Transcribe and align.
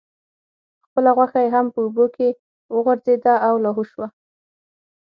خپله 0.85 1.09
غوښه 1.17 1.39
یې 1.43 1.49
هم 1.55 1.65
په 1.73 1.79
اوبو 1.85 2.05
کې 2.15 2.27
وغورځیده 2.75 3.33
او 3.47 3.53
لاهو 3.63 3.83
شوه. 3.91 4.07